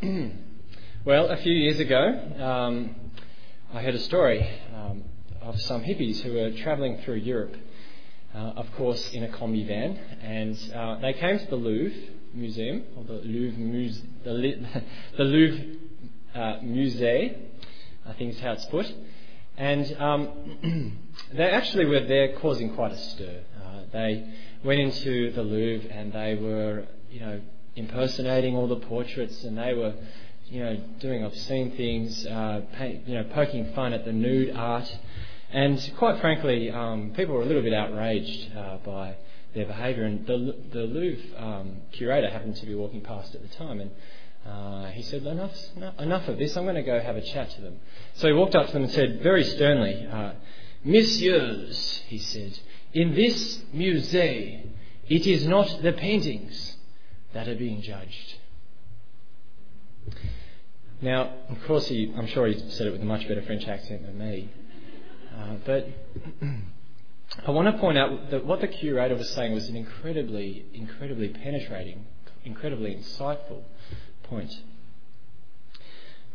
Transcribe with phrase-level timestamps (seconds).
[1.04, 1.98] well, a few years ago,
[2.38, 2.94] um,
[3.74, 5.02] I heard a story um,
[5.42, 7.56] of some hippies who were travelling through Europe,
[8.32, 11.98] uh, of course, in a Kombi van, and uh, they came to the Louvre
[12.32, 14.30] Museum, or the Louvre, Muse, the,
[15.16, 15.64] the Louvre
[16.32, 17.36] uh, Musée,
[18.06, 18.86] I think is how it's put,
[19.56, 21.00] and um,
[21.32, 23.40] they actually were there causing quite a stir.
[23.60, 27.40] Uh, they went into the Louvre and they were, you know,
[27.78, 29.94] impersonating all the portraits, and they were,
[30.46, 32.60] you know, doing obscene things, uh,
[33.06, 34.98] you know, poking fun at the nude art,
[35.50, 39.14] and quite frankly, um, people were a little bit outraged uh, by
[39.54, 40.04] their behaviour.
[40.04, 43.90] And the, the Louvre um, curator happened to be walking past at the time, and
[44.46, 45.54] uh, he said, enough,
[45.98, 47.76] enough of this, I'm going to go have a chat to them.
[48.14, 50.32] So he walked up to them and said, very sternly, uh,
[50.84, 52.58] Messieurs, he said,
[52.92, 54.66] in this musée,
[55.08, 56.76] it is not the paintings
[57.32, 58.36] that are being judged.
[61.00, 64.04] Now, of course, he, I'm sure he said it with a much better French accent
[64.04, 64.50] than me.
[65.36, 65.88] Uh, but
[67.46, 71.28] I want to point out that what the curator was saying was an incredibly, incredibly
[71.28, 72.06] penetrating,
[72.44, 73.62] incredibly insightful
[74.24, 74.52] point.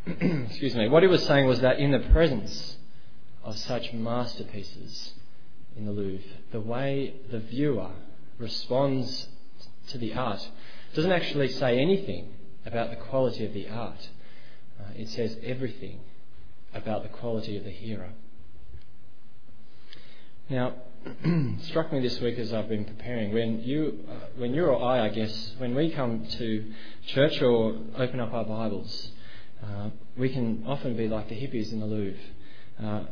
[0.07, 0.87] Excuse me.
[0.87, 2.77] What he was saying was that in the presence
[3.43, 5.13] of such masterpieces
[5.75, 7.91] in the Louvre, the way the viewer
[8.37, 9.27] responds
[9.89, 10.49] to the art
[10.93, 12.33] doesn't actually say anything
[12.65, 14.09] about the quality of the art.
[14.79, 15.99] Uh, it says everything
[16.73, 18.11] about the quality of the hearer.
[20.49, 20.73] Now,
[21.63, 25.05] struck me this week as I've been preparing when you, uh, when you or I,
[25.05, 26.73] I guess, when we come to
[27.07, 29.11] church or open up our Bibles,
[29.63, 32.19] uh, we can often be like the hippies in the Louvre.
[32.81, 33.03] Uh,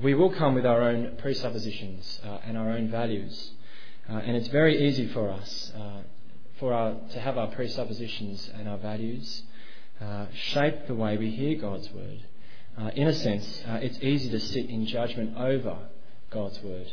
[0.00, 3.52] we will come with our own presuppositions uh, and our own values,
[4.10, 6.00] uh, and it's very easy for us uh,
[6.58, 9.42] for our, to have our presuppositions and our values
[10.32, 12.24] shape the way we hear God's word.
[12.94, 15.78] in a sense, it's easy to sit in judgment over
[16.30, 16.92] God's word.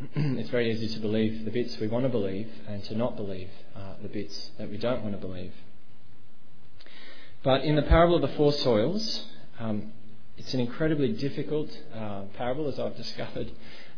[0.14, 3.50] it's very easy to believe the bits we want to believe and to not believe
[3.74, 5.52] uh, the bits that we don't want to believe.
[7.42, 9.24] But in the parable of the four soils,
[9.58, 9.92] um,
[10.38, 13.50] it's an incredibly difficult uh, parable, as I've discovered.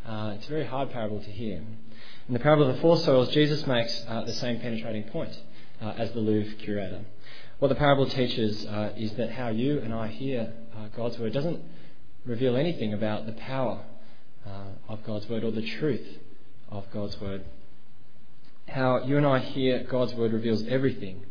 [0.05, 1.63] Uh, it's a very hard parable to hear.
[2.27, 5.39] In the parable of the four soils, Jesus makes uh, the same penetrating point
[5.81, 7.05] uh, as the Louvre curator.
[7.59, 10.51] What the parable teaches uh, is that how you and I hear
[10.95, 11.61] God's word doesn't
[12.25, 13.81] reveal anything about the power
[14.45, 16.07] uh, of God's Word or the truth
[16.69, 17.43] of God's Word.
[18.67, 21.25] How you and I hear God's Word reveals everything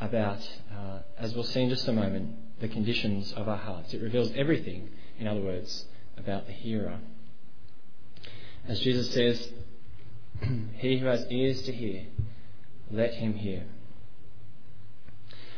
[0.00, 0.40] about,
[0.72, 3.94] uh, as we'll see in just a moment, the conditions of our hearts.
[3.94, 5.86] It reveals everything, in other words,
[6.16, 6.98] about the hearer.
[8.66, 9.48] As Jesus says,
[10.76, 12.04] He who has ears to hear,
[12.90, 13.64] let him hear.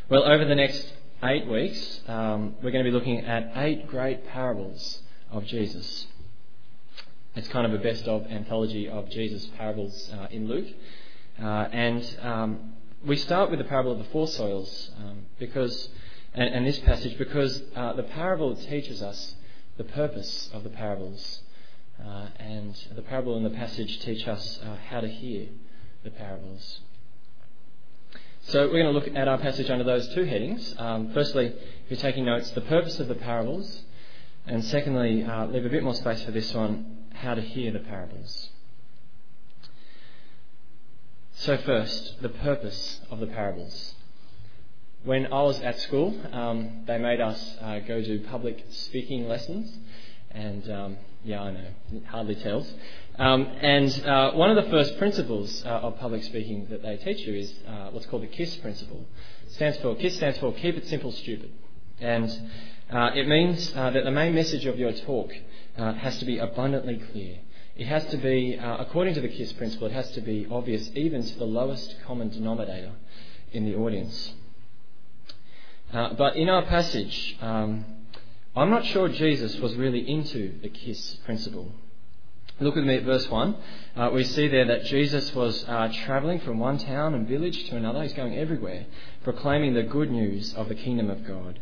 [0.09, 4.27] Well, over the next eight weeks, um, we're going to be looking at eight great
[4.29, 6.07] parables of Jesus.
[7.37, 10.67] It's kind of a best of anthology of Jesus' parables uh, in Luke.
[11.41, 12.73] Uh, and um,
[13.05, 15.89] we start with the parable of the four soils um, because,
[16.35, 19.35] and, and, this passage because uh, the parable teaches us
[19.77, 21.41] the purpose of the parables.
[22.05, 25.49] Uh, and the parable and the passage teach us uh, how to hear
[26.05, 26.81] the parables.
[28.43, 30.75] So we're going to look at our passage under those two headings.
[30.79, 33.83] Um, firstly, if you're taking notes, the purpose of the parables.
[34.47, 37.81] And secondly, uh, leave a bit more space for this one, how to hear the
[37.81, 38.51] parables.
[41.35, 43.95] So, first, the purpose of the parables.
[45.03, 49.75] When I was at school, um, they made us uh, go do public speaking lessons,
[50.31, 52.71] and um, yeah, I know, it hardly tells.
[53.19, 57.27] Um, and uh, one of the first principles uh, of public speaking that they teach
[57.27, 59.07] you is uh, what's called the KISS principle.
[59.47, 61.51] It stands for KISS stands for Keep It Simple, Stupid,
[61.99, 62.31] and
[62.91, 65.33] uh, it means uh, that the main message of your talk
[65.77, 67.39] has to be abundantly clear.
[67.75, 71.25] It has to be, according to the KISS principle, it has to be obvious even
[71.25, 72.93] to the lowest common denominator
[73.53, 74.35] in the audience.
[75.93, 77.85] Uh, but in our passage, um,
[78.55, 81.73] I'm not sure Jesus was really into the KISS principle.
[82.61, 83.57] Look with me at verse 1.
[83.97, 87.77] Uh, we see there that Jesus was uh, travelling from one town and village to
[87.77, 88.03] another.
[88.03, 88.87] He's going everywhere,
[89.25, 91.59] proclaiming the good news of the kingdom of God.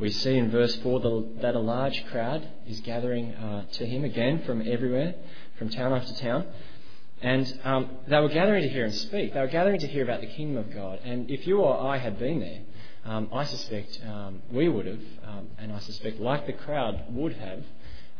[0.00, 4.42] We see in verse 4 that a large crowd is gathering uh, to him again
[4.44, 5.14] from everywhere,
[5.56, 6.46] from town after town.
[7.22, 9.34] And um, they were gathering to hear him speak.
[9.34, 11.00] They were gathering to hear about the kingdom of God.
[11.04, 12.60] And if you or I had been there,
[13.04, 17.34] um, I suspect um, we would have, um, and I suspect, like the crowd would
[17.34, 17.62] have,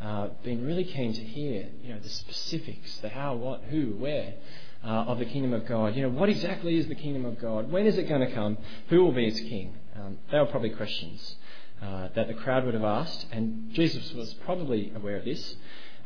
[0.02, 4.34] uh, been really keen to hear, you know, the specifics, the how, what, who, where,
[4.82, 5.94] uh, of the kingdom of God.
[5.94, 7.70] You know, what exactly is the kingdom of God?
[7.70, 8.56] When is it going to come?
[8.88, 9.74] Who will be its king?
[9.94, 11.36] Um, they were probably questions
[11.82, 15.56] uh, that the crowd would have asked, and Jesus was probably aware of this.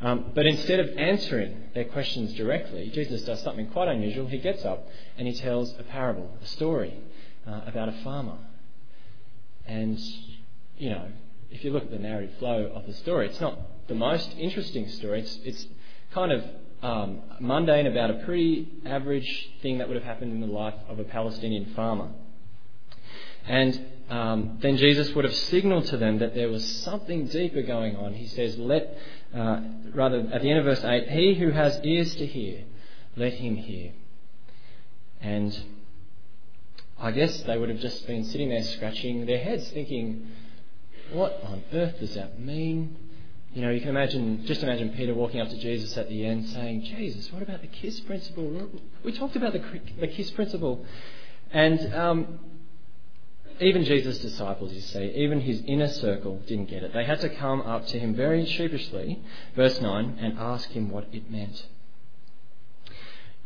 [0.01, 4.27] Um, but instead of answering their questions directly, Jesus does something quite unusual.
[4.27, 4.87] He gets up
[5.17, 6.93] and he tells a parable, a story
[7.47, 8.37] uh, about a farmer.
[9.67, 9.99] And,
[10.77, 11.07] you know,
[11.51, 13.57] if you look at the narrative flow of the story, it's not
[13.87, 15.21] the most interesting story.
[15.21, 15.67] It's, it's
[16.13, 16.43] kind of
[16.81, 20.99] um, mundane about a pretty average thing that would have happened in the life of
[20.99, 22.09] a Palestinian farmer.
[23.47, 27.95] And um, then Jesus would have signaled to them that there was something deeper going
[27.95, 28.13] on.
[28.13, 28.97] He says, "Let
[29.35, 29.61] uh,
[29.93, 32.63] rather at the end of verse eight, he who has ears to hear,
[33.15, 33.93] let him hear."
[35.21, 35.59] And
[36.99, 40.27] I guess they would have just been sitting there scratching their heads, thinking,
[41.11, 42.97] "What on earth does that mean?"
[43.55, 46.45] You know, you can imagine, just imagine Peter walking up to Jesus at the end
[46.49, 48.69] saying, Jesus, what about the kiss principle?
[49.01, 50.85] We talked about the, kiss principle.
[51.51, 52.39] And um,
[53.61, 56.93] even Jesus' disciples, you see, even his inner circle didn't get it.
[56.93, 59.21] They had to come up to him very sheepishly,
[59.55, 61.65] verse 9, and ask him what it meant.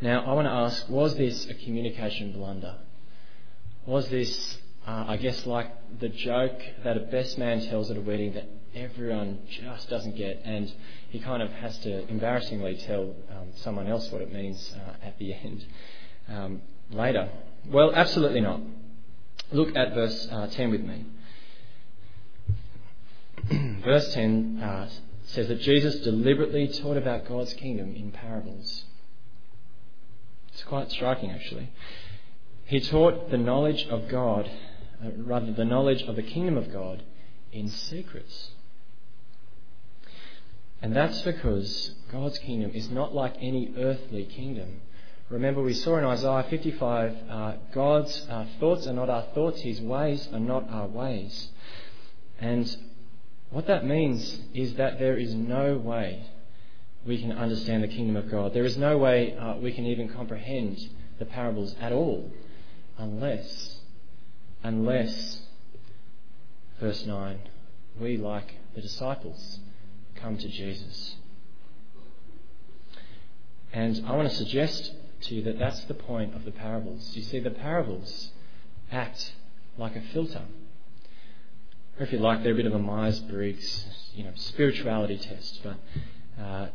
[0.02, 2.78] Now, I want to ask was this a communication blunder?
[3.86, 8.02] Was this, uh, I guess, like the joke that a best man tells at a
[8.02, 10.72] wedding that everyone just doesn't get, and
[11.10, 15.18] he kind of has to embarrassingly tell um, someone else what it means uh, at
[15.18, 15.66] the end
[16.28, 16.62] um,
[16.92, 17.30] later?
[17.66, 18.62] Well, absolutely not.
[19.52, 21.06] Look at verse uh, 10 with me.
[23.84, 24.90] verse 10 uh,
[25.26, 28.86] says that Jesus deliberately taught about God's kingdom in parables.
[30.54, 31.70] It's quite striking, actually.
[32.70, 34.48] He taught the knowledge of God,
[35.04, 37.02] uh, rather, the knowledge of the kingdom of God
[37.52, 38.52] in secrets.
[40.80, 44.82] And that's because God's kingdom is not like any earthly kingdom.
[45.30, 49.82] Remember, we saw in Isaiah 55 uh, God's uh, thoughts are not our thoughts, His
[49.82, 51.50] ways are not our ways.
[52.40, 52.78] And
[53.50, 56.24] what that means is that there is no way
[57.04, 58.54] we can understand the kingdom of God.
[58.54, 60.78] There is no way uh, we can even comprehend
[61.18, 62.32] the parables at all
[63.00, 63.80] unless,
[64.64, 65.42] unless,
[66.80, 67.40] verse 9,
[68.00, 69.60] we, like the disciples,
[70.16, 71.16] come to Jesus.
[73.74, 77.16] And I want to suggest to you that that's the point of the parables.
[77.16, 78.32] You see, the parables
[78.92, 79.34] act
[79.78, 80.44] like a filter.
[82.00, 85.62] Or if you like, they're a bit of a Myers Briggs, you know, spirituality test.
[85.64, 85.78] But
[86.42, 86.68] uh,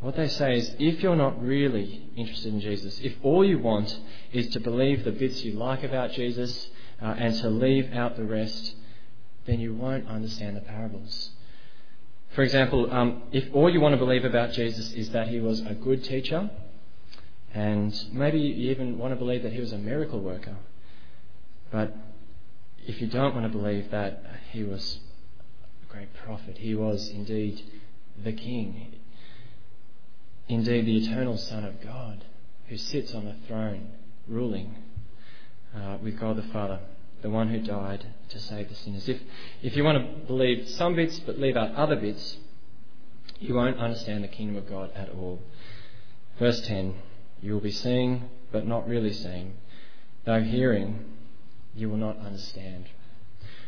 [0.00, 3.98] what they say is if you're not really interested in Jesus, if all you want
[4.32, 6.68] is to believe the bits you like about Jesus
[7.00, 8.74] uh, and to leave out the rest,
[9.46, 11.30] then you won't understand the parables.
[12.34, 15.60] For example, um, if all you want to believe about Jesus is that he was
[15.60, 16.50] a good teacher
[17.54, 20.56] and maybe you even want to believe that he was a miracle worker.
[21.70, 21.96] But
[22.84, 24.98] if you don't want to believe that he was
[25.62, 27.62] a great prophet, he was indeed
[28.22, 28.96] the King,
[30.48, 32.24] indeed the eternal Son of God,
[32.68, 33.92] who sits on the throne
[34.26, 34.74] ruling
[35.74, 36.80] uh, with God the Father,
[37.22, 39.08] the one who died to save the sinners.
[39.08, 39.20] If,
[39.62, 42.36] if you want to believe some bits but leave out other bits,
[43.38, 45.40] you won't understand the kingdom of God at all.
[46.38, 46.94] Verse 10
[47.44, 49.52] you will be seeing, but not really seeing.
[50.24, 51.04] Though hearing,
[51.74, 52.86] you will not understand.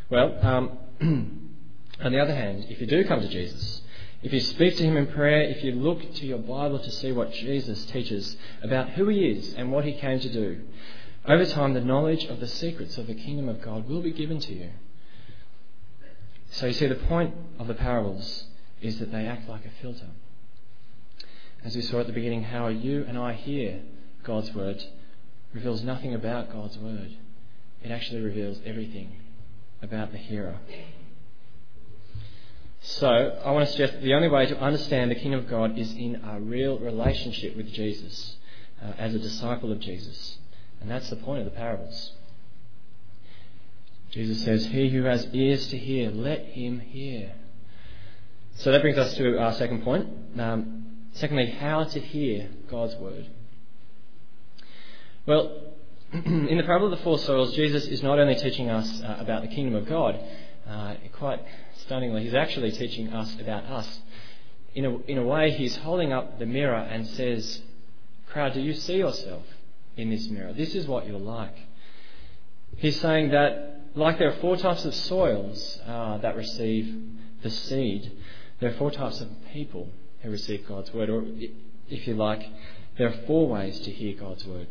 [0.09, 0.79] Well, um,
[2.01, 3.83] on the other hand, if you do come to Jesus,
[4.27, 7.13] if you speak to him in prayer, if you look to your Bible to see
[7.13, 10.63] what Jesus teaches about who he is and what he came to do,
[11.25, 14.41] over time the knowledge of the secrets of the kingdom of God will be given
[14.41, 14.71] to you.
[16.51, 18.45] So you see, the point of the parables
[18.81, 20.09] is that they act like a filter
[21.67, 23.81] as we saw at the beginning, how you and I hear
[24.23, 24.81] God's word
[25.53, 27.17] reveals nothing about God's word.
[27.83, 29.17] It actually reveals everything
[29.83, 30.59] about the hearer.
[32.89, 35.77] So, I want to suggest that the only way to understand the kingdom of God
[35.77, 38.37] is in a real relationship with Jesus,
[38.81, 40.39] uh, as a disciple of Jesus.
[40.81, 42.13] And that's the point of the parables.
[44.11, 47.33] Jesus says, He who has ears to hear, let him hear.
[48.57, 50.09] So that brings us to our second point.
[50.39, 53.27] Um, Secondly, how to hear God's word.
[55.25, 55.73] Well,
[56.13, 59.41] in the parable of the four soils, Jesus is not only teaching us uh, about
[59.41, 60.21] the kingdom of God,
[60.69, 61.41] uh, quite
[61.85, 64.01] stunningly, he's actually teaching us about us.
[64.75, 67.63] In a, in a way, he's holding up the mirror and says,
[68.29, 69.45] Crowd, do you see yourself
[69.97, 70.53] in this mirror?
[70.53, 71.57] This is what you're like.
[72.77, 77.03] He's saying that, like there are four types of soils uh, that receive
[77.43, 78.13] the seed,
[78.61, 79.89] there are four types of people
[80.21, 81.25] who receive God's word, or
[81.89, 82.43] if you like,
[82.99, 84.69] There are four ways to hear God's word.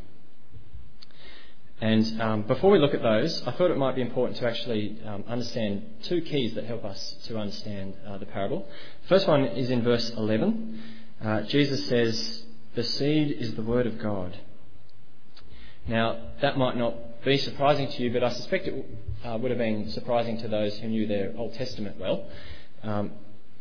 [1.81, 4.97] And um, before we look at those, I thought it might be important to actually
[5.05, 8.67] um, understand two keys that help us to understand uh, the parable.
[9.09, 10.81] First one is in verse 11.
[11.23, 12.43] Uh, Jesus says,
[12.75, 14.37] The seed is the word of God.
[15.87, 18.85] Now, that might not be surprising to you, but I suspect it
[19.25, 22.25] uh, would have been surprising to those who knew their Old Testament well.
[22.83, 23.11] Um,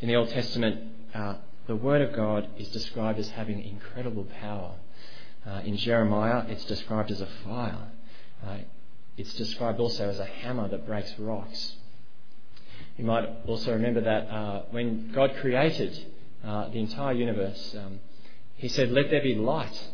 [0.00, 4.74] in the Old Testament, uh, the Word of God is described as having incredible power.
[5.46, 7.90] Uh, in Jeremiah, it's described as a fire.
[8.46, 8.58] Uh,
[9.16, 11.76] it's described also as a hammer that breaks rocks.
[12.96, 16.12] You might also remember that uh, when God created
[16.44, 18.00] uh, the entire universe, um,
[18.56, 19.88] He said, Let there be light.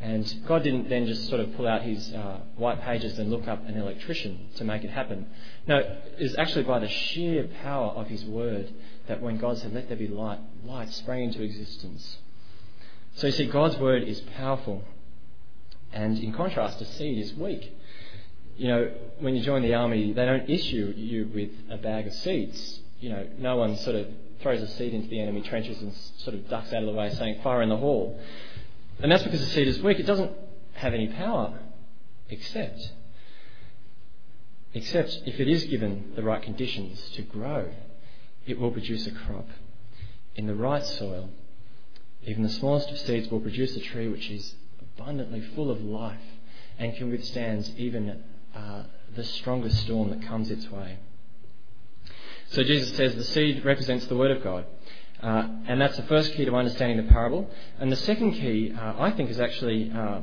[0.00, 3.48] And God didn't then just sort of pull out his uh, white pages and look
[3.48, 5.26] up an electrician to make it happen.
[5.66, 8.72] No, it was actually by the sheer power of his word
[9.08, 12.18] that when God said, Let there be light, light sprang into existence.
[13.16, 14.84] So you see, God's word is powerful.
[15.92, 17.74] And in contrast, a seed is weak.
[18.56, 18.90] You know,
[19.20, 22.80] when you join the army, they don't issue you with a bag of seeds.
[23.00, 24.08] You know, no one sort of
[24.40, 27.10] throws a seed into the enemy trenches and sort of ducks out of the way
[27.14, 28.18] saying, Fire in the hall.
[29.00, 30.00] And that's because the seed is weak.
[30.00, 30.32] It doesn't
[30.74, 31.58] have any power,
[32.28, 32.92] except,
[34.74, 37.68] except if it is given the right conditions to grow,
[38.46, 39.46] it will produce a crop.
[40.34, 41.30] In the right soil,
[42.22, 44.54] even the smallest of seeds will produce a tree which is
[44.98, 46.18] abundantly full of life
[46.78, 48.22] and can withstand even
[48.54, 48.82] uh,
[49.14, 50.98] the strongest storm that comes its way.
[52.50, 54.64] So Jesus says the seed represents the Word of God.
[55.22, 57.48] Uh, and that's the first key to understanding the parable.
[57.78, 60.20] And the second key, uh, I think, is actually uh,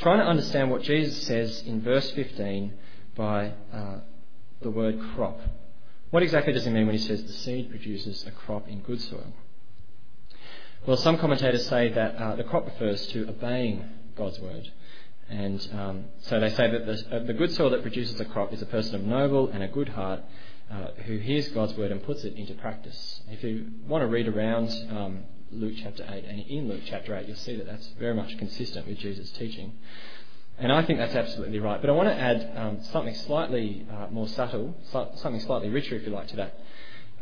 [0.00, 2.72] trying to understand what Jesus says in verse 15
[3.14, 4.00] by uh,
[4.60, 5.40] the word crop.
[6.10, 9.00] What exactly does he mean when he says the seed produces a crop in good
[9.00, 9.32] soil?
[10.84, 14.70] Well, some commentators say that uh, the crop refers to obeying God's word.
[15.28, 18.52] And um, so they say that the, uh, the good soil that produces a crop
[18.52, 20.20] is a person of noble and a good heart
[20.70, 23.20] uh, who hears God's word and puts it into practice.
[23.28, 27.26] If you want to read around um, Luke chapter 8, and in Luke chapter 8,
[27.26, 29.72] you'll see that that's very much consistent with Jesus' teaching.
[30.58, 31.80] And I think that's absolutely right.
[31.80, 36.04] But I want to add um, something slightly uh, more subtle, something slightly richer, if
[36.04, 36.58] you like, to that.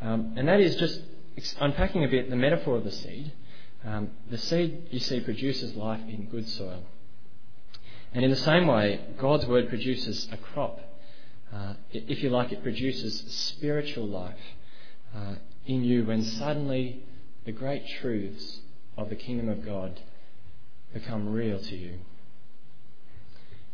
[0.00, 1.00] Um, and that is just
[1.60, 3.32] unpacking a bit the metaphor of the seed.
[3.84, 6.82] Um, the seed, you see, produces life in good soil.
[8.12, 10.80] And in the same way, God's word produces a crop
[11.52, 14.38] uh, if you like, it produces spiritual life
[15.14, 15.34] uh,
[15.66, 17.02] in you when suddenly
[17.44, 18.60] the great truths
[18.96, 20.00] of the kingdom of God
[20.94, 21.98] become real to you.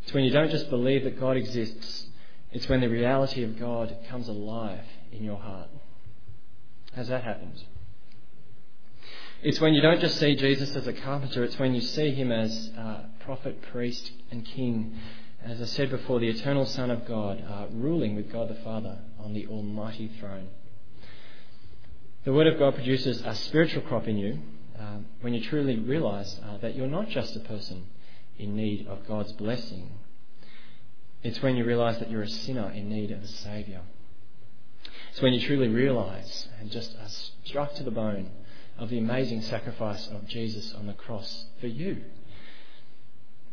[0.02, 2.06] It's when you don't just believe that God exists,
[2.52, 5.68] it's when the reality of God comes alive in your heart.
[6.94, 7.62] Has that happened?
[9.42, 12.32] It's when you don't just see Jesus as a carpenter, it's when you see him
[12.32, 14.98] as uh, prophet, priest, and king
[15.46, 18.98] as I said before, the eternal Son of God, uh, ruling with God the Father
[19.20, 20.48] on the almighty throne.
[22.24, 24.40] The Word of God produces a spiritual crop in you
[24.76, 27.86] uh, when you truly realize uh, that you're not just a person
[28.36, 29.92] in need of God's blessing.
[31.22, 33.82] It's when you realize that you're a sinner in need of a Saviour.
[35.12, 37.08] It's when you truly realize and just are
[37.44, 38.30] struck to the bone
[38.78, 42.02] of the amazing sacrifice of Jesus on the cross for you.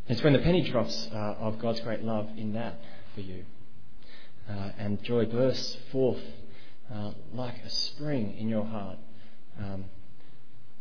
[0.08, 2.80] It's when the penny drops uh, of God's great love in that
[3.16, 3.46] for you.
[4.50, 6.22] Uh, and joy bursts forth
[6.94, 8.98] uh, like a spring in your heart
[9.58, 9.86] um,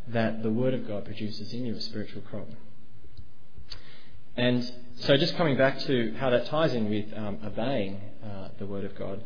[0.08, 2.48] that the Word of God produces in you a spiritual crop.
[4.36, 8.66] And so, just coming back to how that ties in with um, obeying uh, the
[8.66, 9.22] Word of God.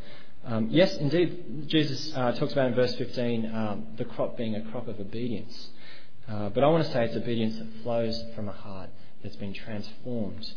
[0.48, 4.62] Um, yes, indeed, Jesus uh, talks about in verse 15 um, the crop being a
[4.70, 5.70] crop of obedience.
[6.28, 8.90] Uh, but I want to say it's obedience that flows from a heart
[9.24, 10.48] that's been transformed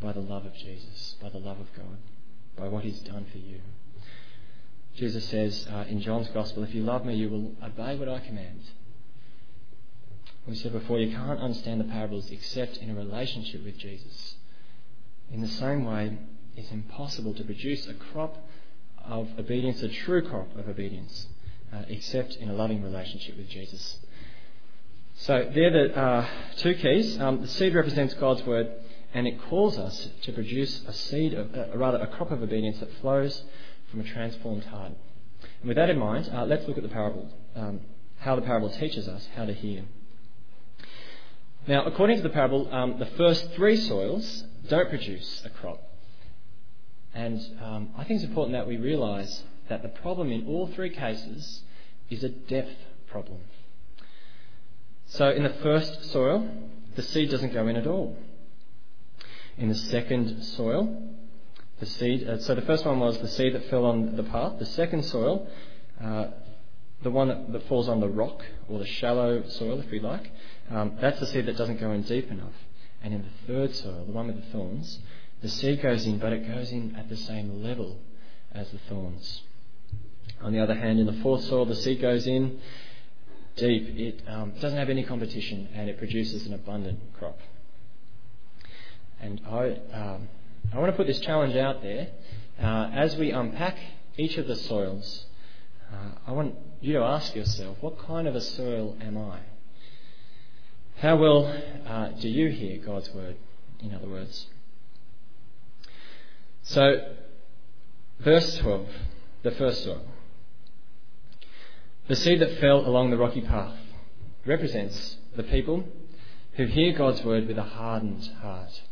[0.00, 1.98] by the love of Jesus, by the love of God,
[2.56, 3.60] by what He's done for you.
[4.96, 8.18] Jesus says uh, in John's Gospel, If you love me, you will obey what I
[8.18, 8.62] command.
[10.44, 14.34] We said before, you can't understand the parables except in a relationship with Jesus.
[15.30, 16.18] In the same way,
[16.56, 18.36] it's impossible to produce a crop
[19.10, 21.26] of obedience, a true crop of obedience,
[21.72, 23.98] uh, except in a loving relationship with Jesus.
[25.16, 26.26] So they're the uh,
[26.56, 27.20] two keys.
[27.20, 28.72] Um, the seed represents God's word,
[29.12, 32.80] and it calls us to produce a seed, of, uh, rather a crop of obedience
[32.80, 33.42] that flows
[33.90, 34.92] from a transformed heart.
[35.60, 37.80] And with that in mind, uh, let's look at the parable, um,
[38.20, 39.84] how the parable teaches us how to hear.
[41.66, 45.89] Now, according to the parable, um, the first three soils don't produce a crop.
[47.14, 50.90] And um, I think it's important that we realise that the problem in all three
[50.90, 51.62] cases
[52.08, 52.76] is a depth
[53.08, 53.40] problem.
[55.06, 56.48] So in the first soil,
[56.94, 58.16] the seed doesn't go in at all.
[59.58, 61.14] In the second soil,
[61.80, 64.58] the seed, uh, so the first one was the seed that fell on the path.
[64.58, 65.48] The second soil,
[66.02, 66.26] uh,
[67.02, 70.30] the one that, that, falls on the rock or the shallow soil, if we like,
[70.70, 72.52] um, that's the seed that doesn't go in deep enough.
[73.02, 74.98] And in the third soil, the one with the thorns,
[75.42, 77.98] the seed goes in, but it goes in at the same level
[78.52, 79.42] as the thorns.
[80.42, 82.60] On the other hand, in the fourth soil, the seed goes in
[83.56, 83.88] deep.
[83.96, 87.38] It um, doesn't have any competition and it produces an abundant crop.
[89.20, 90.28] And I, um,
[90.72, 92.08] I want to put this challenge out there.
[92.60, 93.76] Uh, as we unpack
[94.16, 95.26] each of the soils,
[95.92, 99.40] uh, I want you to ask yourself, what kind of a soil am I?
[100.98, 101.46] How well
[101.86, 103.36] uh, do you hear God's word,
[103.80, 104.46] in other words?
[106.62, 107.14] So,
[108.20, 108.86] verse 12,
[109.42, 110.02] the first soil.
[112.08, 113.76] The seed that fell along the rocky path
[114.44, 115.84] represents the people
[116.54, 118.82] who hear God's word with a hardened heart.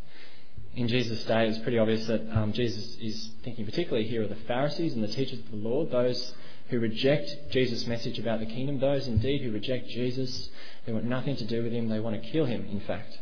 [0.75, 4.37] In Jesus' day, it's pretty obvious that um, Jesus is thinking particularly here of the
[4.47, 6.35] Pharisees and the teachers of the law, those
[6.69, 10.51] who reject Jesus' message about the kingdom, those indeed who reject Jesus,
[10.87, 13.19] they want nothing to do with him, they want to kill him, in fact.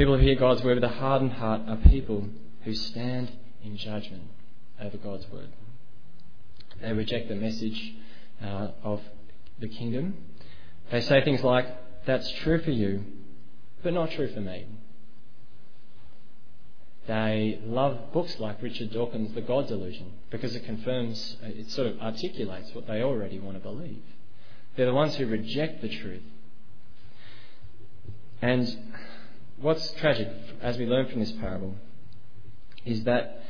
[0.00, 2.26] People who hear God's word with a hardened heart are people
[2.64, 3.30] who stand
[3.62, 4.22] in judgment
[4.80, 5.50] over God's word.
[6.80, 7.96] They reject the message
[8.42, 9.02] uh, of
[9.58, 10.14] the kingdom.
[10.90, 11.66] They say things like,
[12.06, 13.04] That's true for you,
[13.82, 14.68] but not true for me.
[17.06, 21.88] They love books like Richard Dawkins' The God Delusion because it confirms, uh, it sort
[21.88, 24.02] of articulates what they already want to believe.
[24.76, 26.22] They're the ones who reject the truth.
[28.40, 28.66] And
[29.60, 30.28] what's tragic,
[30.60, 31.74] as we learn from this parable,
[32.84, 33.42] is that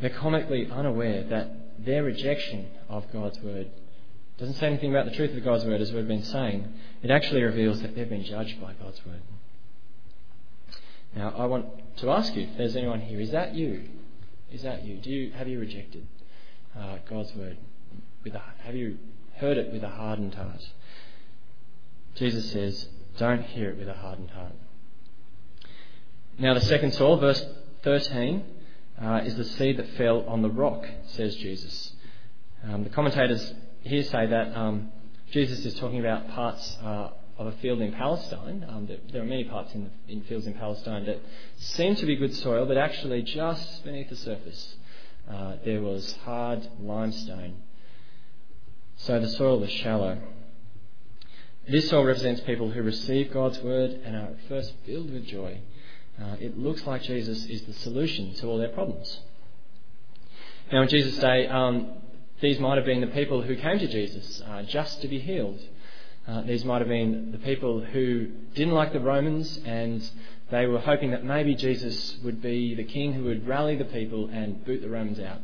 [0.00, 3.70] they're comically unaware that their rejection of God's word
[4.38, 6.72] doesn't say anything about the truth of God's word, as we've been saying.
[7.02, 9.22] It actually reveals that they've been judged by God's word.
[11.14, 11.66] Now, I want
[11.98, 13.20] to ask you if there's anyone here.
[13.20, 13.84] Is that you?
[14.52, 14.96] Is that you?
[14.96, 16.06] Do you have you rejected
[16.76, 17.58] uh, God's word?
[18.24, 18.98] With a, have you
[19.36, 20.62] heard it with a hardened heart?
[22.16, 24.54] Jesus says, "Don't hear it with a hardened heart."
[26.38, 27.44] Now, the second soil, verse
[27.82, 28.44] 13
[29.00, 31.92] uh, is the seed that fell on the rock, says Jesus.
[32.64, 34.90] Um, the commentators here say that um,
[35.30, 38.66] Jesus is talking about parts uh, of a field in Palestine.
[38.68, 41.20] Um, there, are many parts in, in, fields in Palestine that
[41.56, 44.76] seem to be good soil, but actually just beneath the surface
[45.30, 47.62] uh, there was hard limestone.
[48.96, 50.18] So the soil was shallow.
[51.68, 55.60] This soil represents people who receive God's word and are at first filled with joy
[56.20, 59.20] uh, it looks like Jesus is the solution to all their problems.
[60.72, 61.88] Now, in Jesus' day, um,
[62.40, 65.60] these might have been the people who came to Jesus uh, just to be healed.
[66.26, 70.08] Uh, these might have been the people who didn't like the Romans and
[70.50, 74.28] they were hoping that maybe Jesus would be the king who would rally the people
[74.28, 75.40] and boot the Romans out.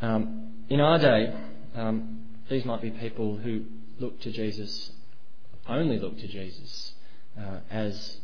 [0.00, 1.34] Um, in our day,
[1.74, 3.64] um, these might be people who
[3.98, 4.92] look to Jesus,
[5.68, 6.92] only look to Jesus
[7.38, 8.18] uh, as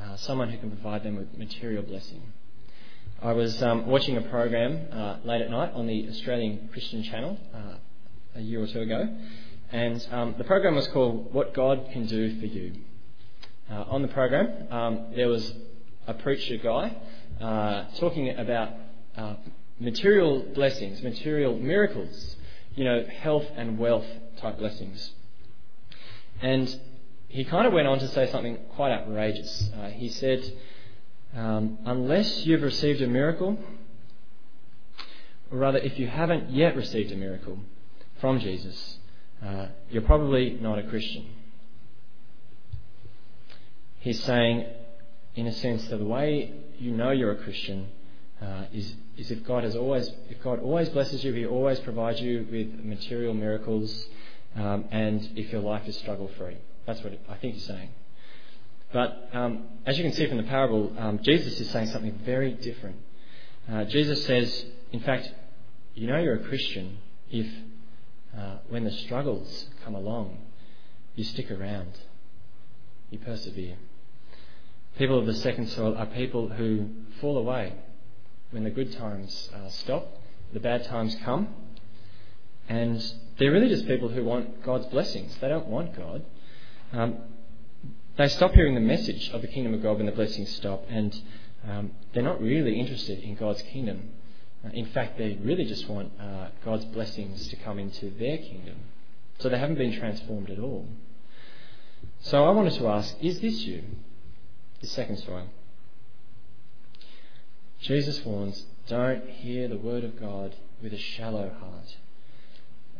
[0.00, 2.22] uh, someone who can provide them with material blessing.
[3.22, 7.38] I was um, watching a program uh, late at night on the Australian Christian Channel
[7.54, 7.74] uh,
[8.34, 9.08] a year or two ago,
[9.70, 12.72] and um, the program was called What God Can Do for You.
[13.70, 15.54] Uh, on the program, um, there was
[16.06, 16.96] a preacher guy
[17.40, 18.70] uh, talking about
[19.78, 22.36] material blessings, material miracles,
[22.74, 24.06] you know, health and wealth
[24.38, 25.12] type blessings.
[26.40, 26.80] And
[27.32, 29.70] he kind of went on to say something quite outrageous.
[29.74, 30.52] Uh, he said,
[31.34, 33.56] um, Unless you've received a miracle,
[35.50, 37.58] or rather, if you haven't yet received a miracle
[38.20, 38.98] from Jesus,
[39.42, 41.24] uh, you're probably not a Christian.
[44.00, 44.66] He's saying,
[45.34, 47.88] in a sense, that the way you know you're a Christian
[48.42, 52.20] uh, is, is if God has always, if God always blesses you, He always provides
[52.20, 54.06] you with material miracles,
[54.54, 56.58] um, and if your life is struggle free.
[56.86, 57.90] That's what I think he's saying.
[58.92, 62.52] But um, as you can see from the parable, um, Jesus is saying something very
[62.52, 62.96] different.
[63.70, 65.32] Uh, Jesus says, in fact,
[65.94, 66.98] you know you're a Christian
[67.30, 67.46] if,
[68.36, 70.38] uh, when the struggles come along,
[71.14, 71.92] you stick around,
[73.10, 73.76] you persevere.
[74.98, 76.88] People of the second soil are people who
[77.20, 77.72] fall away
[78.50, 80.18] when the good times uh, stop,
[80.52, 81.48] the bad times come,
[82.68, 83.02] and
[83.38, 85.34] they're really just people who want God's blessings.
[85.40, 86.22] They don't want God.
[86.92, 87.16] Um,
[88.16, 91.18] they stop hearing the message of the kingdom of God when the blessings stop, and
[91.66, 94.10] um, they're not really interested in God's kingdom.
[94.64, 98.76] Uh, in fact, they really just want uh, God's blessings to come into their kingdom.
[99.38, 100.86] So they haven't been transformed at all.
[102.20, 103.82] So I wanted to ask is this you?
[104.80, 105.46] The second soil.
[107.80, 111.96] Jesus warns don't hear the word of God with a shallow heart.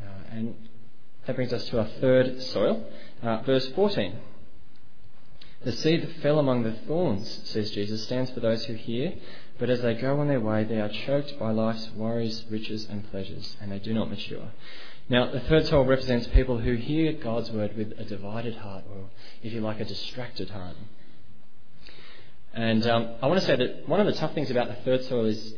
[0.00, 0.68] Uh, and
[1.26, 2.85] that brings us to our third soil,
[3.22, 4.18] uh, verse 14.
[5.64, 9.14] The seed that fell among the thorns, says Jesus, stands for those who hear,
[9.58, 13.08] but as they go on their way, they are choked by life's worries, riches, and
[13.11, 14.50] pleasures, and they do not mature.
[15.08, 19.04] Now, the third soil represents people who hear God's word with a divided heart, or
[19.42, 20.76] if you like, a distracted heart.
[22.54, 25.04] And um, I want to say that one of the tough things about the third
[25.04, 25.54] soil is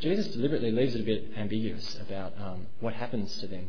[0.00, 3.68] Jesus deliberately leaves it a bit ambiguous about um, what happens to them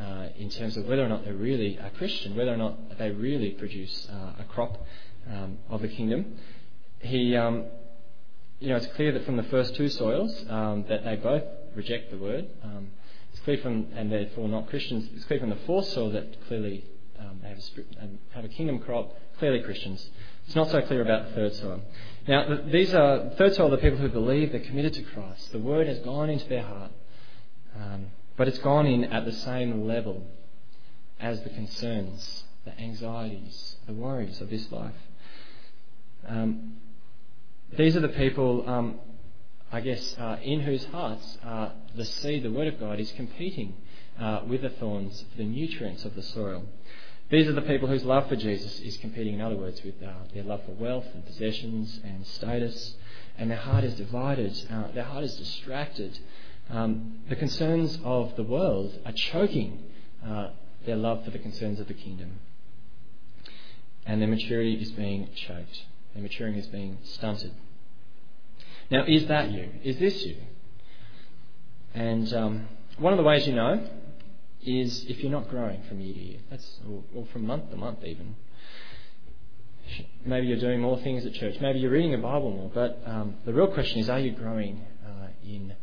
[0.00, 3.10] uh, in terms of whether or not they're really a Christian, whether or not they
[3.10, 4.84] really produce uh, a crop
[5.28, 6.36] um, of the kingdom.
[7.00, 7.66] He, um,
[8.60, 11.42] you know, it's clear that from the first two soils um, that they both
[11.74, 12.48] reject the word.
[12.62, 12.88] Um,
[13.32, 15.08] it's clear from, and therefore not Christians.
[15.14, 16.84] It's clear from the fourth soil that clearly
[17.18, 20.08] um, they have a, have a kingdom crop, clearly Christians.
[20.46, 21.82] It's not so clear about the third soil.
[22.26, 25.52] Now, these are third soil are the people who believe they're committed to Christ.
[25.52, 26.92] The word has gone into their heart.
[27.76, 28.06] Um,
[28.38, 30.24] but it's gone in at the same level
[31.20, 34.94] as the concerns, the anxieties, the worries of this life.
[36.26, 36.76] Um,
[37.76, 39.00] these are the people, um,
[39.72, 43.74] I guess, uh, in whose hearts uh, the seed, the Word of God, is competing
[44.20, 46.64] uh, with the thorns for the nutrients of the soil.
[47.30, 50.12] These are the people whose love for Jesus is competing, in other words, with uh,
[50.32, 52.94] their love for wealth and possessions and status,
[53.36, 56.18] and their heart is divided, uh, their heart is distracted
[56.70, 59.82] um, the concerns of the world are choking
[60.26, 60.50] uh,
[60.84, 62.40] their love for the concerns of the kingdom.
[64.06, 65.84] And their maturity is being choked.
[66.14, 67.52] Their maturing is being stunted.
[68.90, 69.68] Now, is that you?
[69.84, 70.36] Is this you?
[71.94, 73.86] And um, one of the ways you know
[74.62, 76.38] is if you're not growing from year to year.
[76.50, 78.36] That's or, or from month to month even.
[80.24, 81.56] Maybe you're doing more things at church.
[81.60, 82.70] Maybe you're reading the Bible more.
[82.72, 85.74] But um, the real question is, are you growing uh, in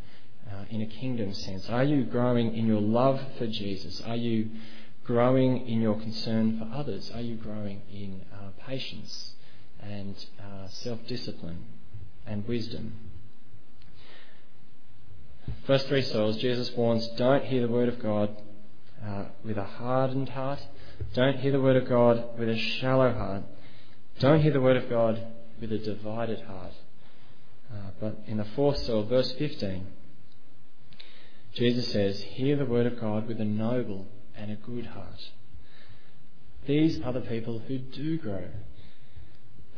[0.51, 1.69] uh, in a kingdom sense?
[1.69, 4.01] Are you growing in your love for Jesus?
[4.01, 4.49] Are you
[5.03, 7.12] growing in your concern for others?
[7.13, 9.34] Are you growing in uh, patience
[9.79, 11.65] and uh, self discipline
[12.25, 12.93] and wisdom?
[15.65, 18.36] First three souls, Jesus warns don't hear the word of God
[19.05, 20.60] uh, with a hardened heart.
[21.13, 23.43] Don't hear the word of God with a shallow heart.
[24.19, 25.21] Don't hear the word of God
[25.60, 26.71] with a divided heart.
[27.71, 29.86] Uh, but in the fourth soul, verse 15,
[31.56, 35.30] Jesus says, Hear the word of God with a noble and a good heart.
[36.68, 38.50] These are the people who do grow.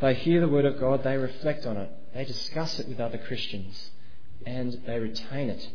[0.02, 3.18] They hear the word of God, they reflect on it, they discuss it with other
[3.20, 3.92] Christians,
[4.46, 5.70] and they retain it.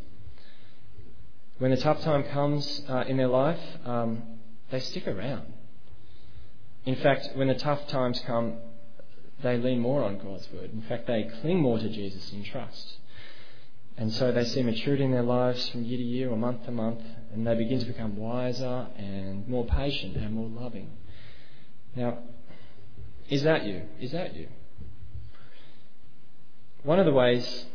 [1.59, 4.23] When the tough time comes uh, in their life, um,
[4.71, 5.53] they stick around.
[6.85, 8.57] In fact, when the tough times come,
[9.43, 10.73] they lean more on God's word.
[10.73, 12.97] In fact, they cling more to Jesus in trust.
[13.97, 16.71] And so they see maturity in their lives from year to year or month to
[16.71, 17.03] month,
[17.33, 20.91] and they begin to become wiser and more patient and more loving.
[21.95, 22.19] Now,
[23.29, 23.83] is that you?
[24.01, 24.49] Is that you?
[26.83, 27.67] One of the ways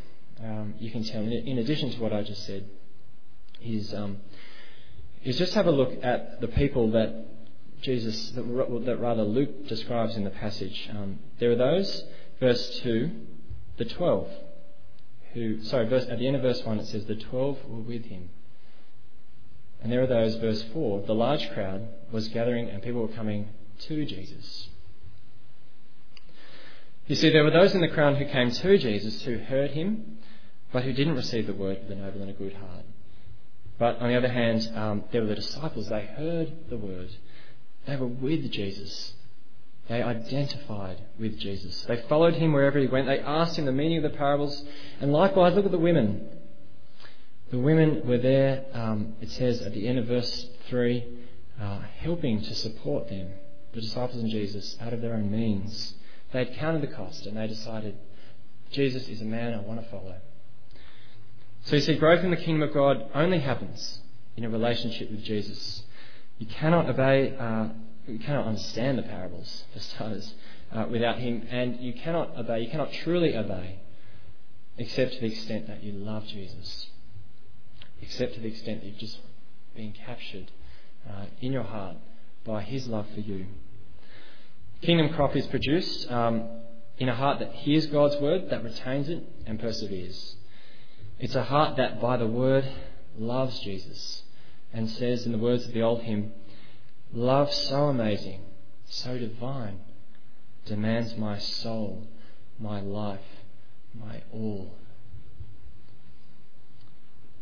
[0.43, 2.67] um, you can tell, in addition to what I just said,
[3.61, 4.17] is um,
[5.23, 7.25] is just have a look at the people that
[7.81, 10.89] Jesus, that, that rather Luke describes in the passage.
[10.91, 12.03] Um, there are those,
[12.39, 13.11] verse two,
[13.77, 14.29] the twelve
[15.37, 18.05] who, sorry, verse, at the end of verse 1 it says, the twelve were with
[18.05, 18.29] him.
[19.81, 23.49] And there are those, verse 4, the large crowd was gathering and people were coming
[23.81, 24.69] to Jesus.
[27.05, 30.17] You see, there were those in the crowd who came to Jesus who heard him,
[30.73, 32.85] but who didn't receive the word with a noble and a good heart.
[33.77, 35.87] But on the other hand, um, there were the disciples.
[35.87, 37.11] They heard the word.
[37.85, 39.13] They were with Jesus.
[39.87, 41.85] They identified with Jesus.
[41.85, 43.07] They followed him wherever he went.
[43.07, 44.63] They asked him the meaning of the parables.
[44.99, 46.27] And likewise, look at the women.
[47.51, 51.05] The women were there, um, it says at the end of verse 3,
[51.61, 53.31] uh, helping to support them,
[53.73, 55.93] the disciples and Jesus, out of their own means.
[56.33, 57.95] They had counted the cost and they decided,
[58.71, 60.17] Jesus is a man I want to follow.
[61.61, 64.01] So you see, growth in the kingdom of God only happens
[64.35, 65.83] in a relationship with Jesus.
[66.39, 67.69] You cannot obey uh,
[68.07, 70.33] you cannot understand the parables, for starters,
[70.71, 73.79] uh, without Him, and you cannot obey, you cannot truly obey,
[74.77, 76.87] except to the extent that you love Jesus,
[78.01, 79.19] except to the extent that you've just
[79.75, 80.51] been captured
[81.09, 81.97] uh, in your heart
[82.45, 83.45] by His love for you.
[84.81, 86.47] Kingdom crop is produced um,
[86.97, 90.35] in a heart that hears God's word, that retains it, and perseveres.
[91.19, 92.67] It's a heart that, by the word,
[93.17, 94.23] loves Jesus
[94.71, 96.31] and says, in the words of the old hymn,
[97.13, 98.41] Love so amazing,
[98.85, 99.79] so divine,
[100.65, 102.05] demands my soul,
[102.59, 103.19] my life,
[103.93, 104.71] my all.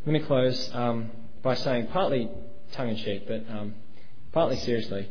[0.06, 1.10] Let me close um,
[1.42, 2.30] by saying, partly
[2.74, 3.74] tongue in cheek, but um,
[4.32, 5.10] partly seriously,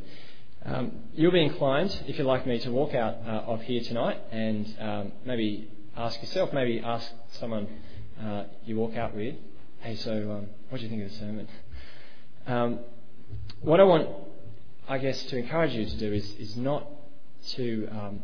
[0.65, 4.19] um, you'll be inclined, if you're like me, to walk out uh, of here tonight
[4.31, 7.69] and um, maybe ask yourself, maybe ask someone
[8.23, 9.35] uh, you walk out with,
[9.81, 11.49] hey, so um, what do you think of the sermon?
[12.47, 12.79] Um,
[13.61, 14.09] what I want,
[14.89, 16.87] I guess, to encourage you to do is, is not
[17.53, 18.23] to um,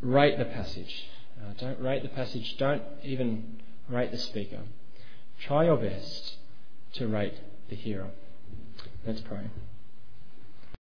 [0.00, 1.08] rate the passage.
[1.40, 2.56] Uh, don't rate the passage.
[2.58, 4.60] Don't even rate the speaker.
[5.40, 6.36] Try your best
[6.94, 7.34] to rate
[7.68, 8.10] the hearer.
[9.06, 9.46] Let's pray.